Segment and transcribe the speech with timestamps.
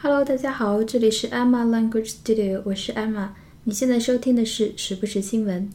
[0.00, 3.30] Hello，大家好，这里是 Emma Language Studio，我是 Emma。
[3.64, 5.68] 你现在收听的是时不时新闻。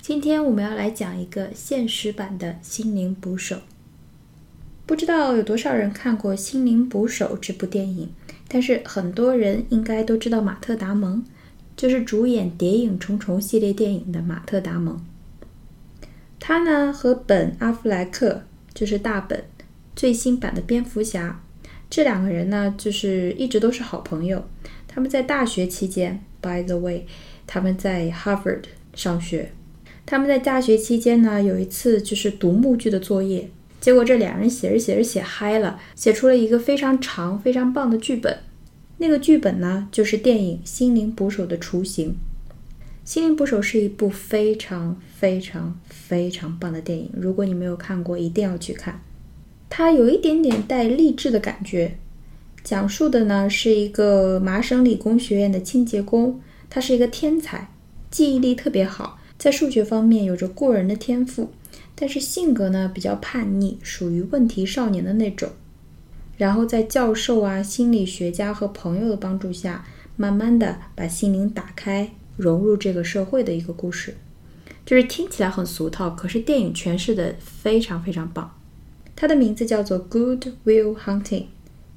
[0.00, 3.58] 今天我们要来讲一个现实版的心灵捕手。
[4.86, 8.08] 不知道有多少人看过《心灵捕手》这部电影，
[8.48, 11.22] 但是很多人应该都知道马特·达蒙，
[11.76, 14.98] 就是主演《谍影重重》系列电影的马特·达蒙。
[16.40, 19.44] 他呢和本·阿弗莱克，就是大本，
[19.94, 21.43] 最新版的蝙蝠侠。
[21.94, 24.44] 这两个人呢，就是一直都是好朋友。
[24.88, 27.06] 他们在大学期间，by the way，
[27.46, 28.64] 他们在 Harvard
[28.96, 29.52] 上学。
[30.04, 33.48] 他们在大学期间呢，有一次就是读木剧的作业，
[33.80, 38.40] 结果这两人写着写着写嗨了，写出了一个非常长、非常棒的剧本。
[38.98, 42.10] 那个剧本呢，就是电影《心灵捕手》的雏形。
[43.04, 49.00] 《心灵捕手》是一部非常、非常、非常棒的电影，如果你没有看过，一定要去看。
[49.76, 51.96] 它有一点点带励志的感觉，
[52.62, 57.72] 讲述的呢是一个麻省理工学院的清洁工，他是一个天才，
[58.08, 61.50] 记忆力特别好，在数学方面有着过人的天赋，
[61.96, 65.48] 但是性格呢比较叛逆，属于问题少年的那种。
[66.36, 74.14] 然后在教授啊、心理学家和朋友的帮助下，慢慢的把心灵打开，融入这个社会的一个故事，
[74.86, 78.52] 就是听起来很俗套，可是电影诠释的非常非常棒。
[79.16, 81.22] 它的名字叫做《Good Will Hunting》，《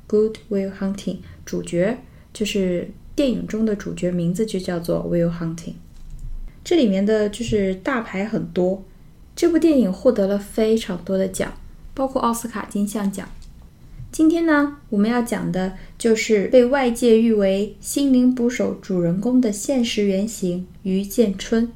[0.07, 1.15] Good Will Hunting》
[1.45, 1.97] 主角
[2.33, 5.73] 就是电影中的主角，名字就叫做 Will Hunting。
[6.63, 8.83] 这里面的就是大牌很多，
[9.35, 11.53] 这部电影获得了非常多的奖，
[11.93, 13.27] 包括奥斯卡金像奖。
[14.11, 21.71] 今天呢，我们要讲的就是被外界誉为《心灵捕手》主人公的现实原型余建春。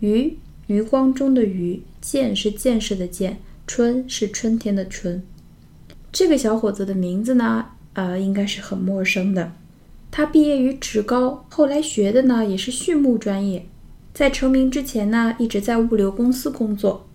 [0.00, 0.36] 余，
[0.68, 3.40] 餘光中的余，建是建设的建。
[3.66, 5.22] 春是春天的春，
[6.12, 9.52] 这个小伙子的名字呢，呃，应该是很陌生的。
[10.10, 13.66] 他毕业于职高，后来学的呢也是畜牧专业。
[14.12, 17.08] 在成名之前呢，一直在物流公司工作。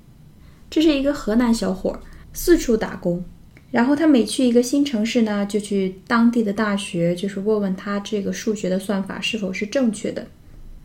[0.69, 1.97] 这是一个河南小伙，
[2.33, 3.23] 四处打工。
[3.71, 10.25] 然后他每去一个新城市呢，就去当地的大学，就是问问他这个数学的算法是否是正确的。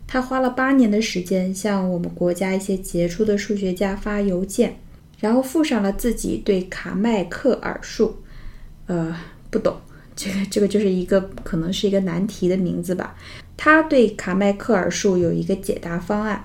[0.06, 4.76] 他花了八年的时间，向我们国家一些杰出的数学家发邮件。
[5.24, 8.14] 然后附上了自己对卡麥克爾數，
[8.84, 9.16] 呃，
[9.48, 9.74] 不懂，
[10.14, 13.16] 这个，这个就是一个可能是一个难题的名字吧。
[13.56, 16.44] 他对卡麥克爾數有一个解答方案，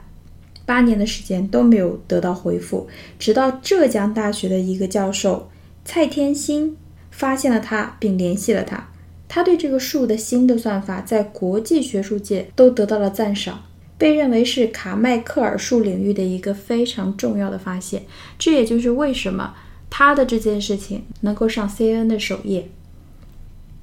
[0.65, 2.87] 八年的时间都没有得到回复，
[3.19, 5.51] 直到浙江大学的一个教授
[5.83, 6.71] 蔡天興
[7.11, 8.87] 發現了他，并联系了他。
[9.27, 13.61] 他对这个数的新的算法在国际学术界都得到了赞赏。
[13.99, 18.05] 被认为是卡迈克尔树领域的一个非常重要的发现，
[18.39, 19.53] 这也就是为什么
[19.89, 22.69] 他的这件事情能够上 CNN 的首页。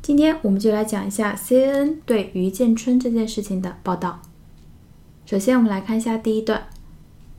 [0.01, 4.23] 今天我们就来讲一下 CNN 對余建春这件事情的报道。
[5.27, 6.69] 首先，我们来看一下第一段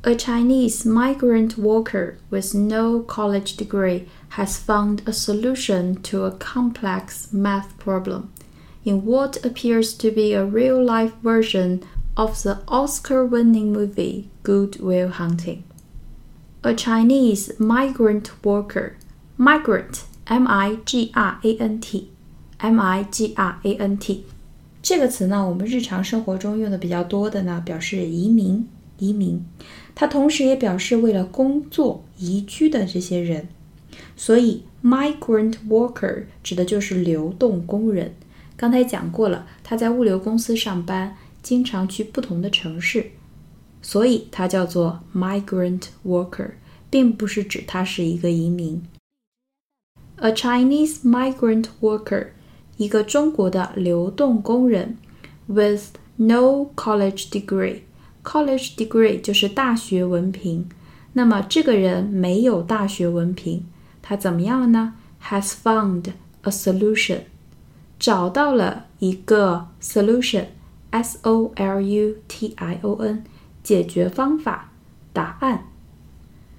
[0.03, 4.03] ：A Chinese migrant worker with no college degree
[4.35, 8.25] has found a solution to a complex math problem
[8.83, 11.79] in what appears to be a real-life version.
[12.19, 15.61] Of the Oscar-winning movie Good Will Hunting,
[16.63, 18.93] a Chinese migrant worker,
[19.37, 22.09] migrant, M-I-G-R-A-N-T,
[22.57, 24.23] M-I-G-R-A-N-T，
[24.81, 28.67] 这个词呢，我们日常生活中用的比较多的呢，表示移民，
[28.97, 29.45] 移民。
[29.93, 33.47] 它同时也表示为了工作移居的这些人，
[34.15, 38.15] 所以 migrant worker 指的就是流动工人。
[38.55, 41.15] 刚才讲过了，他在物流公司上班。
[41.47, 43.09] 经常去不同的城市，
[43.81, 46.51] 所以它叫做 migrant worker，
[46.89, 48.83] 并不是指他是一个移民。
[50.17, 52.31] A Chinese migrant worker，
[52.75, 54.97] 一个中国的流动工人
[55.45, 60.67] ，with no college degree，college degree 就是大学文凭。
[61.13, 63.65] 那么这个人没有大学文凭，
[64.01, 67.21] 他怎么样了呢？Has found a solution，
[67.97, 70.47] 找到了一个 solution。
[70.90, 73.24] S O L U T I O N，
[73.62, 74.70] 解决方法，
[75.12, 75.64] 答案。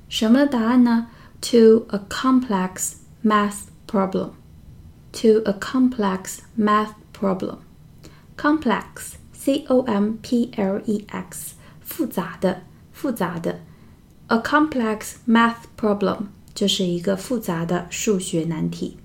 [0.09, 1.07] 什么答案呢？
[1.41, 2.93] To a complex
[3.23, 4.31] math problem.
[5.13, 7.57] To a complex math problem.
[8.37, 11.53] Complex, C O M P L E X，
[11.85, 12.61] 复杂的，
[12.95, 13.59] 复杂的。
[14.27, 18.97] A complex math problem 就是一个复杂的数学难题。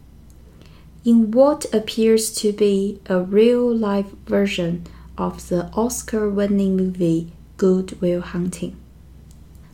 [1.03, 4.81] In what appears to be a real-life version.
[5.17, 8.75] Of the Oscar-winning movie Good Will Hunting.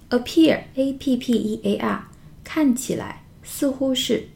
[0.08, 2.04] Appear, A P P E A R，
[2.42, 4.28] 看起来似乎是，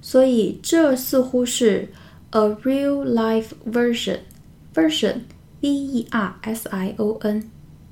[0.00, 1.88] 所以这似乎是
[2.30, 4.20] a real life version
[4.74, 5.22] version
[5.60, 7.50] v e r s i o n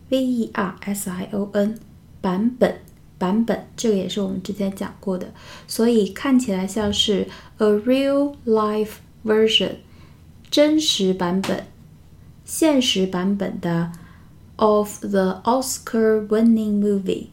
[0.08, 1.80] v e r s i o n
[2.20, 2.78] 版本
[3.18, 5.32] 版本，这个也是我们之前讲过的，
[5.66, 7.26] 所以看起来像是
[7.58, 9.76] a real life version
[10.50, 11.66] 真实版本、
[12.50, 13.92] 现实版本的
[14.56, 17.26] of the Oscar-winning movie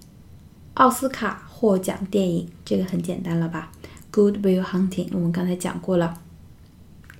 [0.73, 3.71] 奥斯卡获奖电影，这个很简单了吧？
[4.11, 6.19] Good Will Hunting，我们刚才讲过了，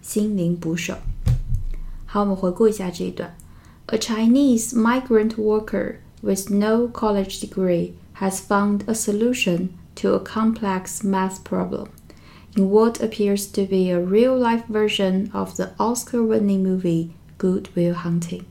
[0.01, 0.95] 心灵捕手。
[2.05, 3.35] 好，我们回顾一下这一段。
[3.87, 11.43] A Chinese migrant worker with no college degree has found a solution to a complex math
[11.43, 11.87] problem
[12.55, 18.41] in what appears to be a real-life version of the Oscar-winning movie Good Will Hunting。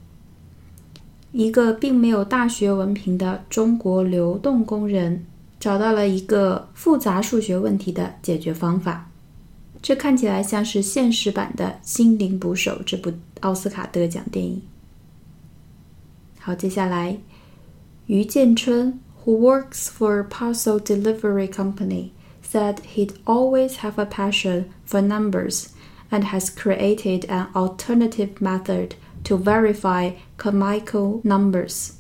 [1.33, 5.25] 一个并没有大学文凭的中国流动工人
[5.59, 9.11] 找到了一个复杂数学问题的解决方法，
[9.81, 14.61] 这看起来像是现实版的《心灵捕手》这部奥斯卡得奖电影。
[16.39, 17.19] 好，接下来，
[18.07, 22.11] 于建春，who works for a parcel delivery company,
[22.45, 25.69] said he'd always have a passion for numbers
[26.11, 28.95] and has created an alternative method
[29.25, 31.93] to verify Carmichael numbers.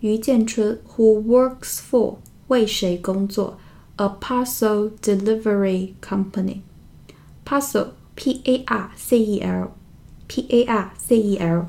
[0.00, 2.18] 于建春，who works for
[2.48, 3.58] 为谁工作？
[3.96, 6.60] A parcel delivery company.
[7.46, 9.70] Parcel, P-A-R-C-E-L,
[10.28, 11.66] P-A-R-C-E-L.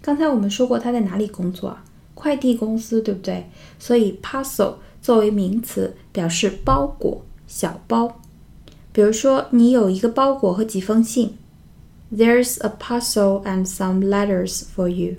[0.00, 1.84] 刚才我们说过他在哪里工作啊？
[2.14, 3.50] 快递公司，对不对？
[3.78, 8.20] 所以 parcel 作为名词表示包裹、小包。
[8.94, 11.36] 比如说，你有一个包裹和几封信。
[12.12, 15.16] There's a parcel and some letters for you.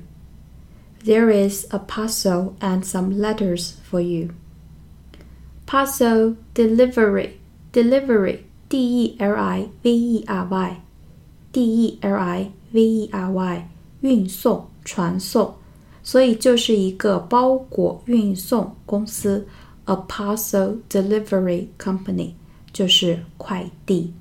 [1.06, 4.32] There is a parcel and some letters for you.
[5.66, 7.36] Parcel delivery,
[7.72, 10.82] delivery, D E L I V E R Y,
[11.54, 13.70] D E L I V E R Y，
[14.02, 15.56] 运送、传送，
[16.04, 19.48] 所以就是一个包裹运送公司，
[19.86, 22.34] a parcel delivery company，
[22.76, 24.14] 就是快递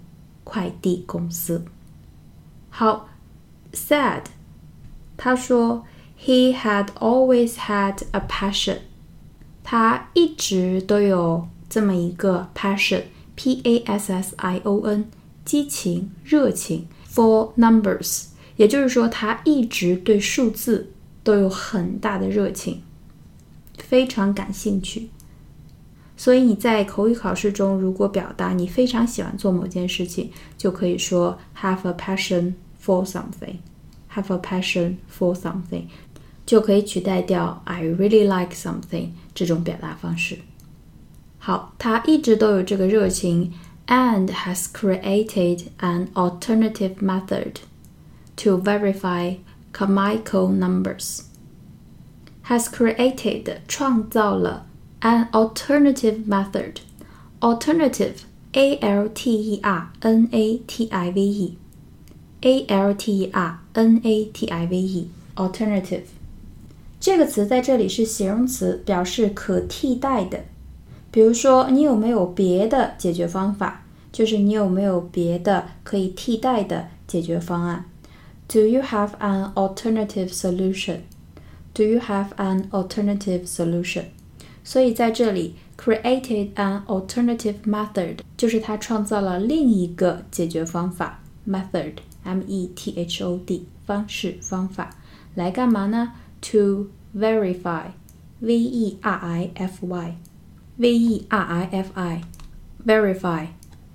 [0.44, 1.64] 快递公司。
[2.68, 3.08] 好，
[3.72, 4.24] said，
[5.16, 5.84] 他说。
[6.22, 8.80] He had always had a passion.
[9.64, 15.06] 他一直都有这么一个 passion，p a s s i o n，
[15.46, 18.26] 激情、热情 for numbers，
[18.56, 20.92] 也就是说他一直对数字
[21.24, 22.82] 都有很大的热情，
[23.78, 25.08] 非常感兴趣。
[26.16, 35.84] 所以你在口语考试中，如果表达你非常喜欢做某件事情，就可以说 have a passion for something。have a passion for something，
[36.44, 40.38] 就可以取代掉 I really like something 这种表达方式。
[41.38, 43.52] 好，他一直都有这个热情，
[43.86, 47.54] and has created an alternative method
[48.36, 49.36] to verify
[49.72, 51.20] Carmichael numbers.
[52.46, 54.66] Has created 创造了
[55.04, 56.80] an alternative method.
[57.40, 61.58] Alternative, A L T E R N A T I V E.
[62.42, 66.04] A L T E R N A T I V E，alternative
[66.98, 70.44] 这个词在这里是形容词，表示可替代的。
[71.10, 73.82] 比如说，你有没有别的解决方法？
[74.12, 77.84] 就是你有没有别的可以替代的解决方案？
[78.48, 81.00] Do you have an alternative solution?
[81.72, 84.06] Do you have an alternative solution?
[84.65, 91.93] 所以在这里，created an alternative method 就是他创造了另一个解决方法 method。
[92.23, 94.89] M E T H O D 方式方法
[95.35, 97.83] 来干嘛呢？To verify
[98.39, 100.17] V E R I F Y
[100.77, 102.23] V E R I F I
[102.83, 103.45] verify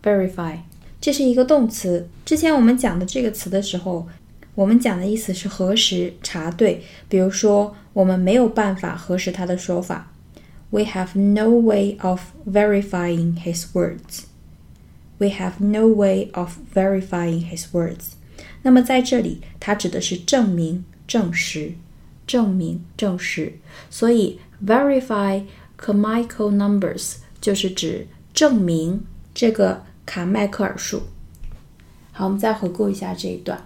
[0.00, 0.58] verify
[1.00, 2.08] 这是一个动词。
[2.24, 4.06] 之前我们讲的这个词的时候，
[4.54, 6.84] 我们讲的意思是核实、查对。
[7.08, 10.12] 比如说，我们没有办法核实他的说法。
[10.71, 14.25] We have no way of verifying his words.
[15.17, 18.13] We have no way of verifying his words.
[18.63, 21.75] 那么在这里，它指的是证明、证实、
[22.27, 23.53] 证明、证实。
[23.89, 25.43] 所以，verify
[25.79, 31.03] Carmichael numbers 就是指证明这个卡迈克尔数。
[32.11, 33.65] 好，我们再回顾一下这一段。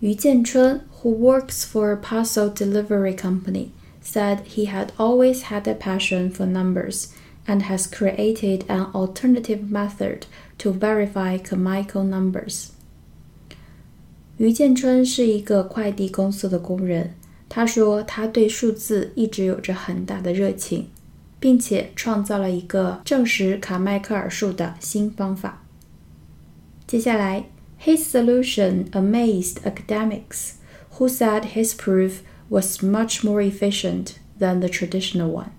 [0.00, 3.68] 于建春，who works for a parcel delivery company,
[4.04, 7.08] said he had always had a passion for numbers
[7.46, 10.26] and has created an alternative method
[10.58, 12.68] to verify Carmichael numbers.
[14.38, 17.14] 于建春是一个快递公司的工人。
[17.48, 20.88] 他说，他对数字一直有着很大的热情，
[21.40, 25.62] 并且创造了一个证实卡迈克尔数的新方法。
[26.86, 27.46] 接 接下来，
[27.82, 30.56] His solution amazed academics
[30.98, 35.50] who said his proof was much more efficient than the traditional one。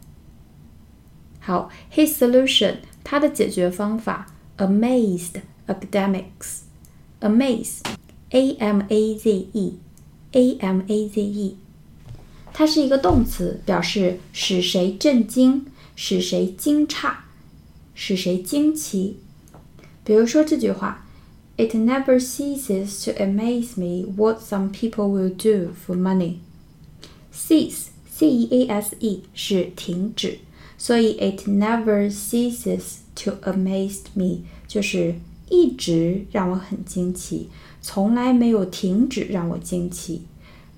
[1.40, 4.28] 好，His solution，他的解决方法
[4.58, 11.58] amazed academics。amaze，a m a z e，a m a z e，
[12.52, 17.14] 它是一个动词，表示使谁震惊，使谁惊诧，
[17.94, 19.20] 使谁惊奇。
[20.04, 21.06] 比如说这句话：
[21.58, 26.38] It never ceases to amaze me what some people will do for money.
[27.37, 30.39] Cease, c e a s e 是停止，
[30.79, 35.17] 所以 it never ceases to amaze me 就是
[35.51, 37.51] 一直让我很惊奇，
[37.83, 40.23] 从来没有停止让我惊奇。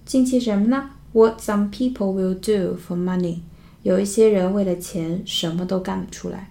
[0.05, 3.38] 惊奇什么呢？What some people will do for money。
[3.85, 6.50] 有一些人为了钱什么都干得出来。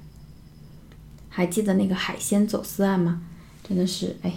[1.27, 3.21] 还记得那个海鲜走私案吗？
[3.67, 4.33] 真的是哎。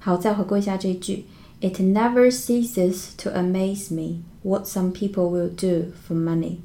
[0.00, 1.24] 好，再回顾一下这句
[1.60, 6.58] ：It never ceases to amaze me what some people will do for money。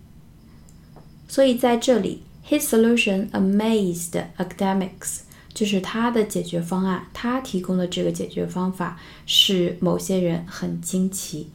[1.28, 5.22] 所以在这里，His solution amazed academics。
[5.54, 11.52] 就是他的解决方案，他提供的这个解决方法使某些人很惊奇、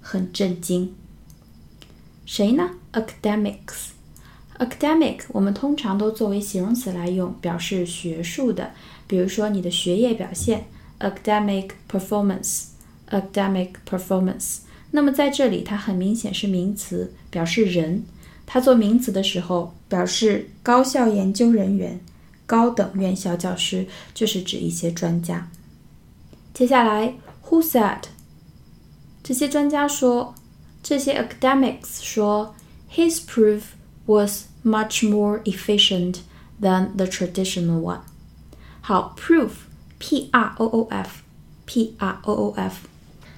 [0.00, 0.92] 很震惊。
[2.26, 3.90] 谁呢？Academics。
[4.58, 8.72] Academic 我们通常都作为形容词来用，表示学术的，
[9.06, 10.66] 比如说你的学业表现
[10.99, 14.59] ，academic performance。academic performance。
[14.91, 18.03] 那么在这里，它很明显是名词，表示人。
[18.45, 21.99] 它做名词的时候，表示高校研究人员。
[22.45, 25.49] 高等院校教师就是指一些专家。
[26.53, 27.15] 接下来，
[27.47, 28.01] Who said？
[29.23, 30.35] 这些专家说，
[30.83, 32.53] 这些 academics 说，
[32.93, 33.61] His proof
[34.05, 36.17] was much more efficient
[36.61, 38.01] than the traditional one。
[38.81, 39.15] 好
[40.00, 41.08] proof，proof，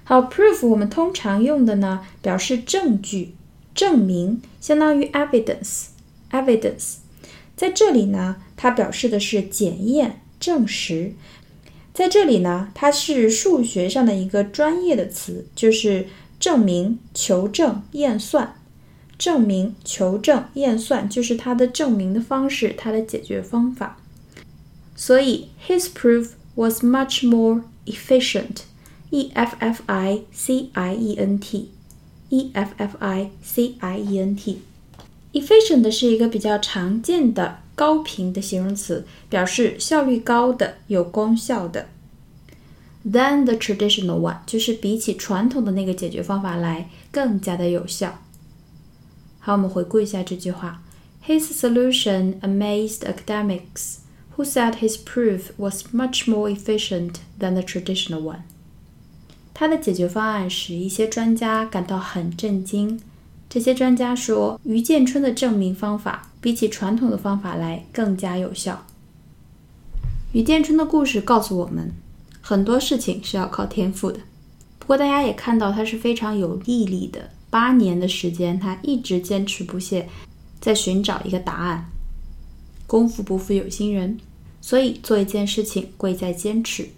[0.04, 3.34] 好，proof 我们通常用的呢，表示证据、
[3.74, 6.96] 证明，相当于 evidence，evidence。
[7.56, 8.36] 在这里呢。
[8.62, 11.14] 它表示的是检验、证实，
[11.94, 18.54] 在这里呢，它是数学上的一个专业的词，就是证明、求证、验算。
[19.16, 23.96] 证明、求证、验算就是它的证明的方式，它的解决方法。
[24.94, 28.63] 所以，his proof was much more efficient.
[29.11, 31.69] E F F I C I E N T.
[32.29, 34.61] E F F I C I E N T.
[35.33, 37.59] Efficient 是一个比较常见的。
[37.75, 41.87] 高频的形容词表示效率高的、有功效的。
[43.05, 48.21] Than the traditional one 就是比起传统的那个解决方法来更加的有效。
[49.39, 50.81] 好，我们回顾一下这句话：
[51.27, 53.97] His solution amazed academics
[54.40, 58.40] Who said his proof was much more efficient than the traditional one。
[59.52, 62.98] 他的解决方案使一些专家感到很震惊。
[63.50, 66.28] 这些专家说，于建春的证明方法。
[66.42, 68.86] 比起传统的方法来更加有效。
[70.32, 71.92] 于建春的故事告诉我们，
[72.40, 74.20] 很多事情是要靠天赋的。
[74.78, 80.08] 不过大家也看到他是非常有毅力的，八年的时间他一直坚持不懈，
[80.62, 81.90] 在寻找一个答案。
[82.86, 84.18] 功夫不负有心人，
[84.60, 86.88] 所以做一件事情贵在坚持。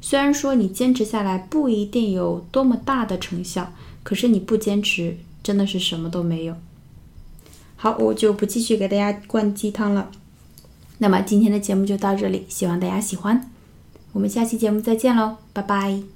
[0.00, 3.72] 虽然说你坚持下来不一定有多么大的成效，
[4.02, 6.54] 可是你不坚持真的是什么都没有。
[7.76, 10.10] 好，我就不继续给大家灌鸡汤了。
[10.98, 13.50] 那么今天的节目就到这里，希望大家喜欢。
[14.12, 16.13] 我们下期节目再见喽，拜拜。